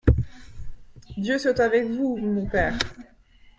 Dieu 1.15 1.37
soit 1.37 1.59
avec 1.59 1.85
vous, 1.85 2.17
mon 2.17 2.47
père! 2.47 2.75